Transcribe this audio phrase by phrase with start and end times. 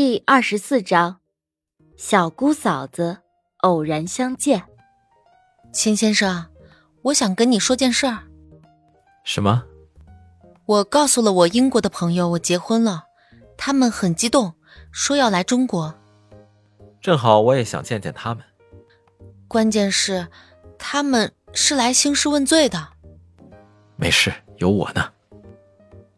[0.00, 1.18] 第二十四章，
[1.96, 3.18] 小姑嫂子
[3.62, 4.62] 偶然相见。
[5.72, 6.46] 秦先生，
[7.02, 8.20] 我想跟你说件事儿。
[9.24, 9.64] 什么？
[10.66, 13.06] 我告诉了我英国的朋友我结婚了，
[13.56, 14.54] 他们很激动，
[14.92, 15.92] 说要来中国。
[17.00, 18.44] 正好我也想见见他们。
[19.48, 20.28] 关键是，
[20.78, 22.90] 他们是来兴师问罪的。
[23.96, 25.10] 没事，有我呢。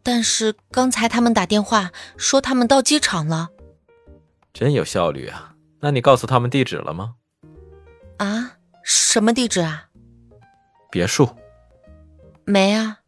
[0.03, 3.49] 但是刚才他们打电话说他们到机场了。
[4.53, 5.55] 真有效率啊！
[5.79, 7.15] 那你告诉他们地址了吗？
[8.17, 9.87] 啊，什么地址啊？
[10.89, 11.29] 别墅。
[12.45, 12.99] 没啊。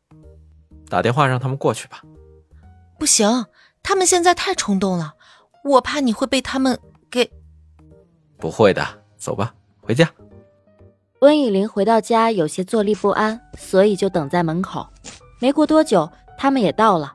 [0.90, 2.02] 打电话让他们过去吧。
[2.98, 3.46] 不行，
[3.82, 5.14] 他们现在太冲动了，
[5.64, 6.80] 我怕你会被他们
[7.12, 7.32] 给。
[8.38, 8.86] 不会的，
[9.18, 10.10] 走吧，回家。
[11.20, 14.88] 温以玲回到家有些坐立不安，所以就等在门口。
[15.40, 17.14] 没过多久，他们也到了。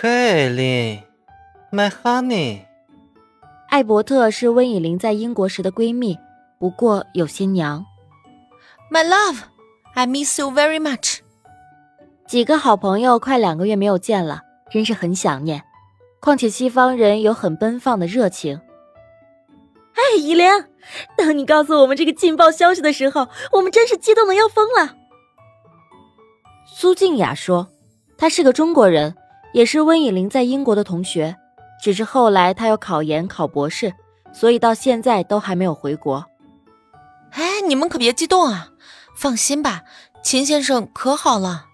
[0.00, 1.02] Hey, Lin,
[1.70, 2.66] my honey.
[3.72, 6.18] 艾伯特是温以玲在英国时的闺蜜，
[6.58, 7.86] 不过有些娘。
[8.90, 9.38] My love,
[9.94, 11.20] I miss you very much。
[12.26, 15.64] 几个好朋友快两个月没有见了，真是很想念。
[16.20, 18.60] 况且西方人有很奔放的热情。
[19.94, 20.46] 哎，以玲，
[21.16, 24.96] 当你告诉我们这个劲爆消息的时候，我们真是激动的要疯了。
[26.66, 27.70] 苏静雅说
[28.18, 29.14] ：“她是个中国人，
[29.54, 31.34] 也是温以玲在英国的同学。”
[31.82, 33.92] 只是后来他要考研考博士，
[34.32, 36.24] 所以到现在都还没有回国。
[37.32, 38.68] 哎，你们可别激动啊，
[39.16, 39.82] 放心吧，
[40.22, 41.66] 秦先生可好了。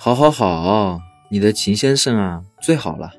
[0.00, 0.98] 好，好，好，
[1.30, 3.12] 你的秦先生啊，最好了。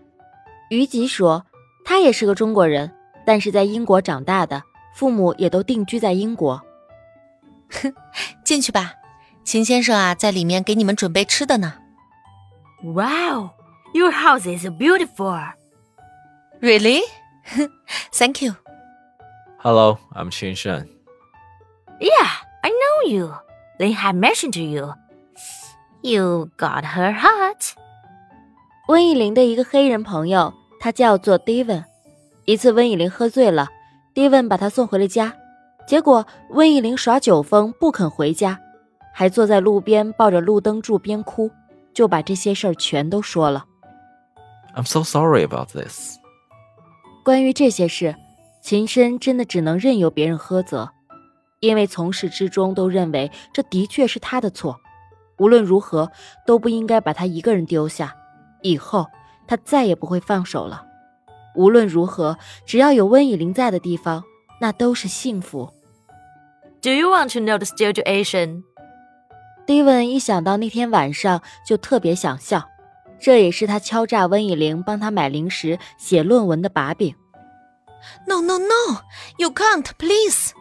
[0.72, 1.46] 于吉说，
[1.86, 2.92] 他也是个中国人，
[3.24, 4.64] 但是在英国长大的，
[4.96, 6.60] 父母也都定居在英国。
[7.70, 7.94] 哼，
[8.44, 8.94] 进去吧，
[9.44, 11.76] 秦先生啊，在里面给你们准备吃的呢。
[12.84, 13.52] Wow,
[13.94, 15.54] your house is beautiful.
[16.61, 17.01] Really?
[18.13, 18.55] Thank you.
[19.59, 20.89] Hello, I'm Qin Shen.
[22.01, 22.31] Yeah,
[22.63, 23.35] I know you.
[23.79, 24.95] They have mentioned to you.
[26.03, 27.73] You got her heart.
[28.89, 31.85] 温以玲的一个黑人朋友，他叫做 Devon。
[32.45, 33.69] 一次温以玲喝醉了，
[34.15, 35.35] Devon 把他送回了家。
[35.87, 38.59] 结果温以玲耍酒疯，不肯回家，
[39.13, 41.51] 还坐在路边抱着路灯柱边哭，
[41.93, 43.65] 就把这些事儿全都说了。
[44.75, 46.17] I'm so sorry about this.
[47.26, 48.16] 关于这些事，
[48.62, 50.92] 秦深真的只能任由别人呵责，
[51.60, 54.80] 因为从始至终都认为这的确是他的错。
[55.40, 56.12] 无论如何，
[56.46, 58.16] 都不应该把他一个人丢下。
[58.62, 59.08] 以后
[59.48, 60.86] 他再也不会放手了。
[61.56, 64.24] 无论如何，只要有温以玲在的地方，
[64.62, 65.74] 那都是幸福。
[66.84, 72.70] Do you want to know the situation？Devon 一想到那天晚上，就特别想笑。
[73.26, 77.16] 这也是他敲诈温以玲帮他买零食、写论文的把柄。
[78.28, 79.02] No no no,
[79.38, 80.54] you can't, please。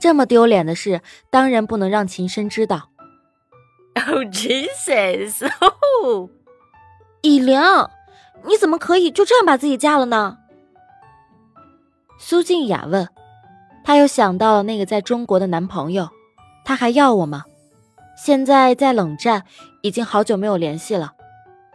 [0.00, 2.88] 这么丢脸的事，当然不能让秦深知道。
[3.94, 6.30] Oh Jesus！Oh，，
[7.20, 7.60] 以玲，
[8.46, 10.38] 你怎么可以就这样把自己嫁了呢？
[12.18, 13.06] 苏静雅问。
[13.84, 16.08] 她又想到了那个在中国的男朋友，
[16.64, 17.44] 他还要我吗？
[18.16, 19.44] 现在在冷战，
[19.82, 21.12] 已经好久没有联系了。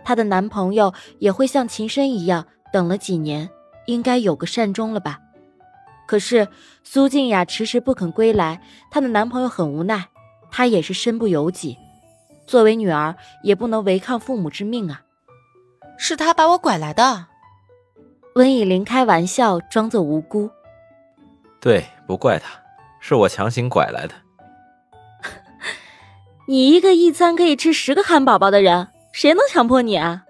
[0.05, 3.49] 她的男朋友也会像秦深一样等了几年，
[3.88, 5.19] 应该有个善终了吧？
[6.07, 6.47] 可是
[6.83, 8.61] 苏静雅迟迟不肯归来，
[8.91, 10.07] 她的男朋友很无奈，
[10.51, 11.75] 她也是身不由己。
[12.45, 15.01] 作为女儿，也不能违抗父母之命啊。
[15.97, 17.25] 是他把我拐来的，
[18.35, 20.51] 温以玲开玩笑，装作无辜。
[21.59, 22.59] 对，不怪他，
[22.99, 24.13] 是我强行拐来的。
[26.47, 28.89] 你一个一餐可以吃十个汉堡包的人。
[29.16, 30.26] 谁能强迫你啊？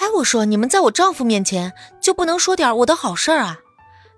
[0.00, 3.58] 哎，我说你们在我丈夫面前就不能说点我的好事儿啊？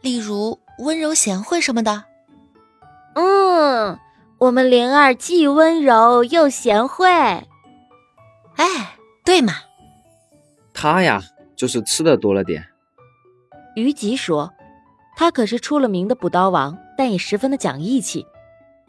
[0.00, 2.04] 例如温柔贤惠什么的。
[3.16, 3.98] 嗯，
[4.38, 7.08] 我们灵儿既温柔又贤惠。
[7.10, 7.48] 哎，
[9.24, 9.54] 对嘛。
[10.72, 11.20] 他呀，
[11.56, 12.64] 就是吃的多了点。
[13.74, 14.54] 于吉说，
[15.16, 18.24] 他可是出了名的补刀王，但也十分的讲义气。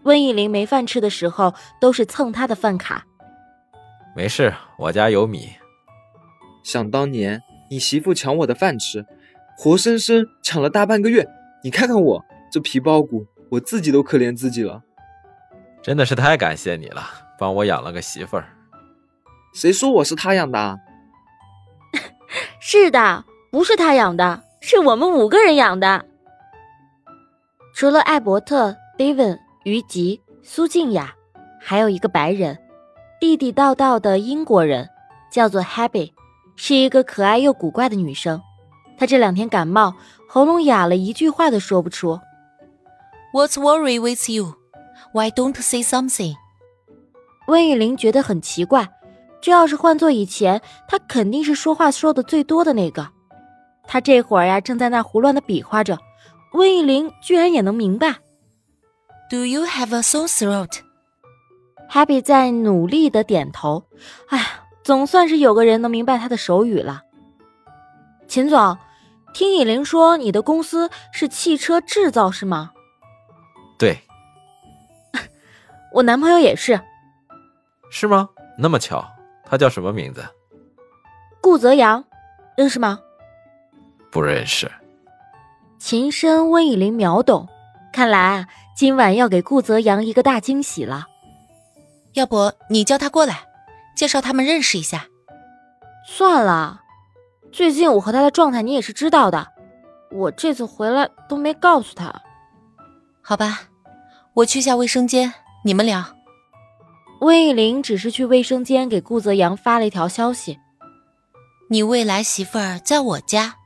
[0.04, 3.04] 温以玲没饭吃的时候，都是蹭他的饭卡。
[4.18, 5.48] 没事，我家有米。
[6.64, 9.06] 想当年，你媳妇抢我的饭吃，
[9.56, 11.28] 活生生抢了大半个月。
[11.64, 14.82] 你看看我这皮包骨，我自己都可怜自己了。
[15.84, 17.04] 真的是太感谢你了，
[17.38, 18.48] 帮我养了个媳妇儿。
[19.54, 20.80] 谁说我是他养的？
[22.60, 26.04] 是的，不是他养的，是我们五个人养的。
[27.76, 31.14] 除了艾伯特、David、于吉、苏静雅，
[31.62, 32.58] 还有一个白人。
[33.20, 34.90] 地地道道的英国人，
[35.32, 36.12] 叫做 Happy，
[36.56, 38.42] 是一个可爱又古怪的女生。
[38.98, 39.96] 她这两天感冒，
[40.28, 42.20] 喉咙哑了，一句话都说不出。
[43.34, 44.56] What's worry with you?
[45.14, 46.36] Why don't say something?
[47.48, 48.90] 温以玲觉得很奇怪，
[49.42, 53.10] 这要是换做以前，她肯定是说话说的最多的那个。
[53.84, 55.98] 她这会儿呀，正在那胡乱的比划着，
[56.54, 58.18] 温以玲居然也能明白。
[59.30, 60.87] Do you have a sore throat?
[61.90, 63.84] Happy 在努力的点头。
[64.30, 64.46] 哎呀，
[64.84, 67.04] 总算是有个人能明白他的手语了。
[68.28, 68.78] 秦总，
[69.34, 72.72] 听以玲说你的公司是汽车制造是吗？
[73.78, 74.00] 对，
[75.94, 76.82] 我男朋友也是，
[77.90, 78.30] 是吗？
[78.58, 79.06] 那么巧，
[79.46, 80.26] 他叫什么名字？
[81.40, 82.04] 顾泽阳，
[82.58, 83.00] 认识吗？
[84.12, 84.70] 不认识。
[85.80, 87.48] 秦深、温以玲秒懂，
[87.94, 91.06] 看来啊，今晚要给顾泽阳一个大惊喜了。
[92.18, 93.46] 要不你叫他过来，
[93.96, 95.06] 介绍他们认识一下。
[96.08, 96.82] 算了，
[97.52, 99.48] 最近我和他的状态你也是知道的，
[100.10, 102.24] 我这次回来都没告诉他。
[103.22, 103.60] 好吧，
[104.34, 105.32] 我去下卫生间，
[105.64, 106.04] 你们聊。
[107.22, 110.58] 温以玲只是去卫生间给顾泽阳发了一条消息。
[111.70, 113.58] 你未来媳妇儿在我家，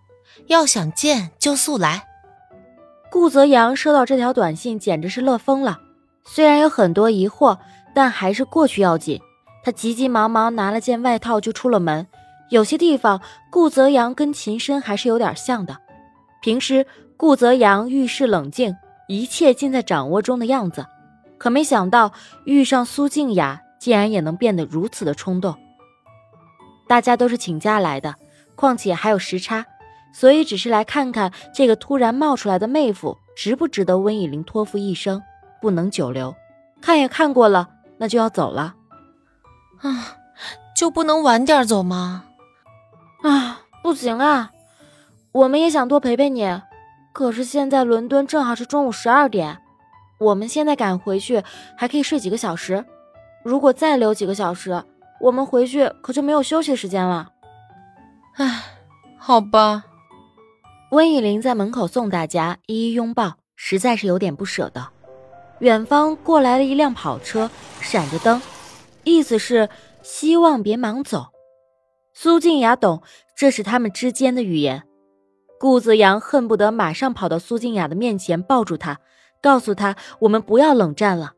[0.48, 2.06] 要想见就速来。
[3.10, 5.80] 顾泽阳收到这条短信，简直是乐疯了。
[6.26, 7.58] 虽然有很多疑惑，
[7.94, 9.20] 但还是过去要紧。
[9.64, 12.08] 他急急忙忙拿了件外套就出了门。
[12.50, 15.78] 有些地方，顾泽阳跟秦深还是有点像的。
[16.42, 16.86] 平时
[17.16, 18.76] 顾泽阳遇事冷静，
[19.08, 20.86] 一切尽在掌握中的样子，
[21.38, 22.12] 可没想到
[22.46, 25.56] 遇上苏静雅，竟然也能变得如此的冲动。
[26.88, 28.16] 大家都是请假来的，
[28.56, 29.66] 况且还有时差，
[30.12, 35.22] 所以只是来看看这个突然冒出来的妹夫值不值得温以玲托付一生，
[35.62, 36.36] 不能久留。
[36.82, 37.70] 看也看过了，
[38.02, 38.74] 那就要走了。
[39.82, 40.18] 啊，
[40.76, 42.26] 就不能晚点走吗？
[43.22, 44.50] 啊，不行啊，
[45.32, 46.62] 我们也想多陪陪你，
[47.14, 49.62] 可是现在伦敦正好是中午十二点，
[50.20, 51.44] 我们现在赶回去
[51.78, 52.84] 还可以睡几个小时，
[53.44, 54.84] 如果再留几个小时，
[55.20, 57.30] 我们回去可就没有休息的时间了。
[58.38, 58.64] 唉，
[59.20, 59.84] 好吧。
[60.90, 64.88] 温以玲在门口送大家，一一拥抱，实在是有点不舍得。
[65.62, 67.50] 远方过来了一辆跑车，
[67.80, 68.42] 闪着灯，
[69.04, 69.70] 意思是
[70.02, 71.28] 希望别忙走。
[72.14, 73.04] 苏静雅懂，
[73.38, 74.84] 这是他们之间的语言。
[75.60, 78.98] 顾泽阳恨不得马上跑到苏静雅的面前，抱住她，
[79.40, 81.34] 告诉她：“我们不要冷战了，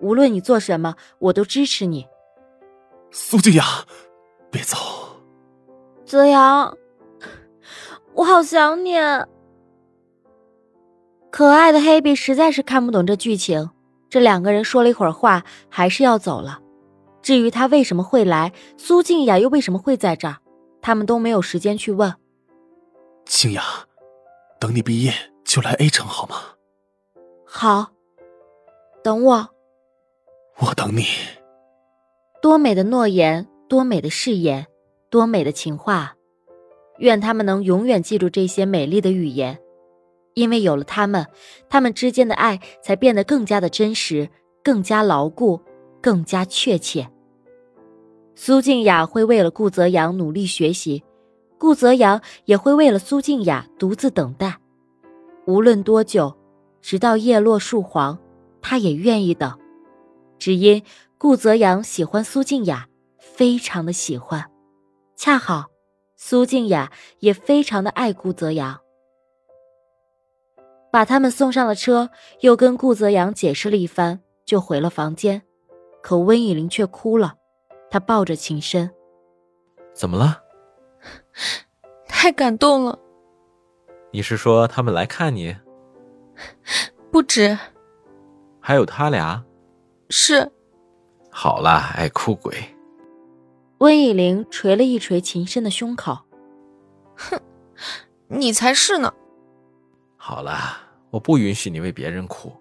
[0.00, 2.04] 无论你做什么，我都支持你。”
[3.12, 3.62] 苏静雅，
[4.50, 4.76] 别走！
[6.04, 6.76] 泽阳，
[8.14, 8.96] 我好想你。
[11.38, 13.70] 可爱的黑比实在是看不懂这剧情，
[14.10, 16.58] 这两个人说了一会儿话，还是要走了。
[17.22, 20.38] 至于他为什么会来，苏静雅又为什么会在这儿，
[20.82, 22.12] 他们都没有时间去问。
[23.24, 23.62] 静雅，
[24.58, 25.12] 等你毕业
[25.44, 26.38] 就来 A 城好吗？
[27.46, 27.92] 好，
[29.04, 29.48] 等我。
[30.58, 31.04] 我等你。
[32.42, 34.66] 多美的诺言，多美的誓言，
[35.08, 36.16] 多美的情话，
[36.98, 39.56] 愿他们能永远记住这些美丽的语言，
[40.38, 41.26] 因为有了他们，
[41.68, 44.30] 他们之间的爱才变得更加的真实，
[44.62, 45.60] 更加牢固，
[46.00, 47.10] 更加确切。
[48.36, 51.02] 苏静雅会为了顾泽阳努力学习，
[51.58, 54.56] 顾泽阳也会为了苏静雅独自等待，
[55.44, 56.32] 无论多久，
[56.80, 58.16] 直到叶落树黄，
[58.62, 59.58] 他也愿意等，
[60.38, 60.80] 只因。
[61.20, 62.86] 顾泽阳喜欢苏静雅，
[63.18, 64.48] 非常的喜欢，
[65.16, 65.64] 恰好
[66.16, 68.78] 苏静雅也非常的爱顾泽阳。
[70.90, 75.42] 把他们送上了车，又跟顾泽阳解释了一番，就回了房间。
[76.02, 77.34] 可温以玲却哭了，
[77.90, 78.90] 她抱着秦深
[79.92, 80.42] ：“怎么了？
[82.08, 82.98] 太感动了。
[84.10, 85.56] 你是说他们来看你？
[87.10, 87.58] 不止，
[88.60, 89.44] 还有他俩？
[90.08, 90.50] 是。”
[91.30, 92.54] 好啦，爱哭鬼！
[93.78, 96.18] 温以玲捶了一捶秦深的胸口，
[97.14, 97.38] 哼，
[98.28, 99.12] 你才是呢！
[100.18, 100.78] 好啦，
[101.10, 102.52] 我不允许你为别人哭，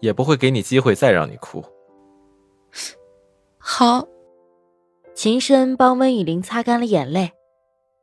[0.00, 1.64] 也不会给你机会再让你哭。
[3.56, 4.06] 好。
[5.14, 7.32] 秦深帮温以玲擦干了眼泪。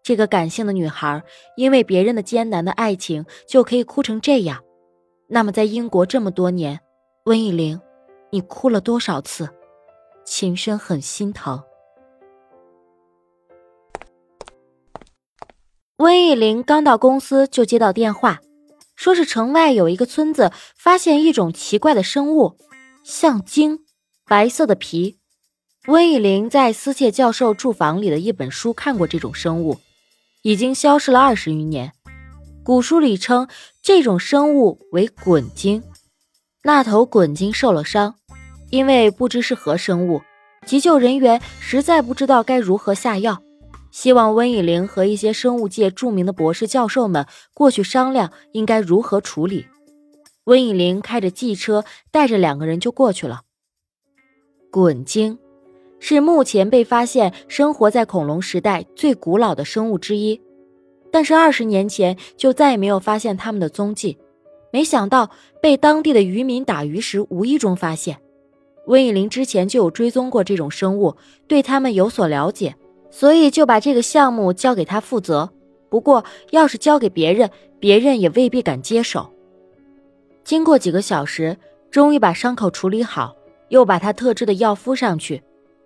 [0.02, 1.22] 这个感性的女孩，
[1.56, 4.64] 因为别人的艰难的爱情就可以哭成这样，
[5.28, 6.80] 那么在英国这么多年，
[7.26, 7.80] 温以玲，
[8.32, 9.48] 你哭了多少次？
[10.26, 11.62] 秦深很心疼。
[15.98, 18.42] 温以玲刚到公司就接到电话，
[19.04, 22.58] 说是城外有一个村子发现一种奇怪的生物，
[23.04, 23.80] 像鲸，
[24.26, 25.20] 白色的皮。
[25.88, 29.82] 温以玲在斯切教授住房里的一本书看过这种生物，
[30.42, 31.92] 已经消失了二十余年，
[32.64, 33.50] 古书里称
[33.82, 35.84] 这种生物为滚鲸。
[36.64, 38.16] 那头滚鲸受了伤，
[38.70, 40.22] 因为不知是何生物，
[40.66, 43.44] 急救人员实在不知道该如何下药，
[43.94, 49.68] 希望温以玲和一些生物界著名的博士教授们过去商量应该如何处理。
[50.46, 53.42] 温以玲开着汽车，带着两个人就过去了。
[54.72, 55.38] 滚鲸
[56.00, 60.42] 是目前被发现生活在恐龙时代最古老的生物之一。
[61.12, 64.18] 但是二十年前就再也没有发现它们的踪迹，
[64.72, 65.30] 没想到
[65.62, 68.18] 被当地的渔民打鱼时无意中发现。
[68.88, 71.16] 温以玲之前就有追踪过这种生物，
[71.48, 72.76] 对他们有所了解，
[73.14, 75.52] 所以就把这个项目交给他负责。
[75.88, 77.48] 不过要是交给别人，
[77.80, 79.30] 别人也未必敢接手。
[80.44, 81.56] 经过几个小时，
[81.92, 83.36] 终于把伤口处理好，
[83.70, 85.44] 又把他特制的药敷上去。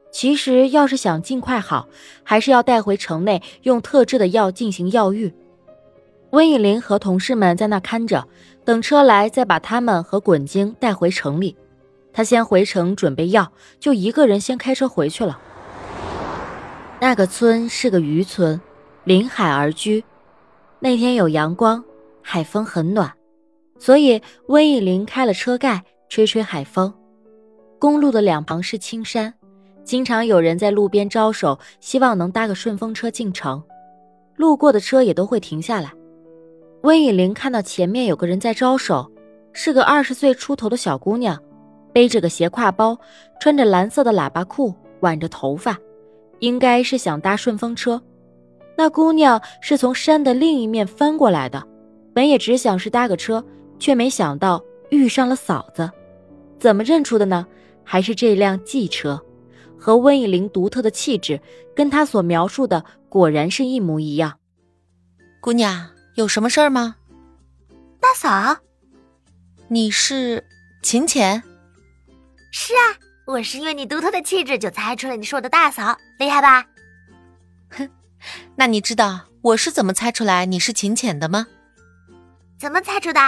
[0.10, 1.90] 其实，要是想尽快好，
[2.24, 5.34] 还是要带回城内用特制的药进行药浴。
[6.30, 8.26] 温以玲和同事们在那看着，
[8.64, 11.58] 等车来再把他们和滚鲸带回城里。
[12.14, 15.38] 他先回城准备药，就一个人先开车回去了。
[17.00, 18.60] 那个村是个渔村，
[19.04, 20.04] 临海而居。
[20.80, 21.84] 那天有阳光，
[22.24, 23.12] 海风很暖，
[23.78, 26.92] 所以温以玲开了车盖，吹吹海风。
[27.78, 29.32] 公路的两旁是青山。
[29.84, 33.64] 经常有人在路边招手，希望能搭个顺风车进城。
[34.36, 35.94] 路过的车也都会停下来。
[36.82, 39.10] 温以玲看到前面有个人在招手，
[39.54, 41.40] 是个二十岁出头的小姑娘，
[41.94, 42.98] 背着个斜挎包，
[43.40, 45.78] 穿着蓝色的喇叭裤，挽着头发，
[46.40, 48.02] 应该是想搭顺风车。
[48.76, 51.66] 那姑娘是从山的另一面翻过来的，
[52.14, 53.44] 本也只想是搭个车，
[53.80, 55.92] 却没想到遇上了嫂子。
[56.60, 57.48] 怎么认出的呢？
[57.84, 59.22] 还是这辆汽车。
[59.80, 61.40] 和温以玲独特的气质，
[61.76, 64.40] 跟她所描述的果然是一模一样。
[65.40, 66.96] 姑娘，有什么事儿吗？
[68.00, 68.58] 大嫂，
[69.68, 70.44] 你是
[70.82, 71.42] 秦浅？
[72.52, 76.66] 是啊，我是因为你独特的气质，就猜出了你是我的大嫂，厉害吧？
[77.70, 77.90] 哼，
[78.56, 81.46] 那你知道我是怎么猜出来你是秦浅的吗？
[82.58, 83.20] 怎么猜出的？